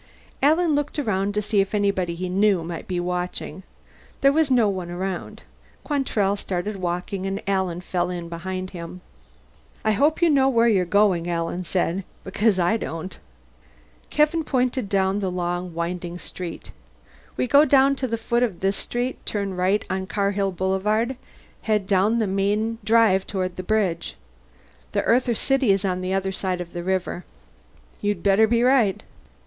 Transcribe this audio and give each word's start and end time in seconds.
Alan 0.41 0.73
looked 0.73 0.97
around 0.97 1.35
to 1.35 1.43
see 1.43 1.61
if 1.61 1.75
anybody 1.75 2.15
he 2.15 2.27
knew 2.27 2.63
might 2.63 2.87
be 2.87 2.99
watching. 2.99 3.61
There 4.21 4.33
was 4.33 4.49
no 4.49 4.67
one 4.67 4.89
around. 4.89 5.43
Quantrell 5.83 6.35
started 6.35 6.77
walking, 6.77 7.27
and 7.27 7.39
Alan 7.45 7.81
fell 7.81 8.09
in 8.09 8.27
behind 8.27 8.71
him. 8.71 9.01
"I 9.85 9.91
hope 9.91 10.19
you 10.19 10.31
know 10.31 10.49
where 10.49 10.67
you're 10.67 10.85
going," 10.85 11.29
Alan 11.29 11.63
said. 11.63 12.03
"Because 12.23 12.57
I 12.57 12.77
don't." 12.77 13.15
Kevin 14.09 14.43
pointed 14.43 14.89
down 14.89 15.19
the 15.19 15.29
long 15.29 15.71
winding 15.75 16.17
street. 16.17 16.71
"We 17.37 17.45
go 17.45 17.63
down 17.63 17.95
to 17.97 18.07
the 18.07 18.17
foot 18.17 18.41
of 18.41 18.61
this 18.61 18.77
street, 18.77 19.23
turn 19.23 19.53
right 19.55 19.85
into 19.87 20.07
Carhill 20.07 20.51
Boulevard, 20.51 21.15
head 21.61 21.85
down 21.85 22.17
the 22.17 22.25
main 22.25 22.79
drive 22.83 23.27
toward 23.27 23.55
the 23.55 23.61
bridge. 23.61 24.15
The 24.93 25.03
Earther 25.03 25.35
city 25.35 25.71
is 25.71 25.85
on 25.85 26.01
the 26.01 26.11
other 26.11 26.31
side 26.31 26.59
of 26.59 26.73
the 26.73 26.81
river." 26.81 27.23
"You 28.01 28.15
better 28.15 28.47
be 28.47 28.63
right." 28.63 29.03